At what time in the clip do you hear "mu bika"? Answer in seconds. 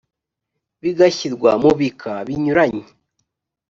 1.61-2.13